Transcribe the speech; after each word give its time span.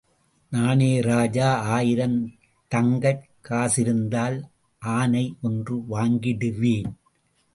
நானே 0.49 1.01
ராஜா 1.01 1.59
ஆயிரம் 1.59 2.31
தங்கக் 2.67 3.23
காசிருந்தால் 3.49 4.41
ஆனை 4.79 5.35
ஒன்று 5.41 5.77
வாங்கிடுவேன். 5.89 6.93